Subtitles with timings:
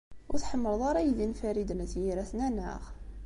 [0.31, 2.83] Ur tḥemmleḍ ara aydi n Farid n At Yiraten, anaɣ?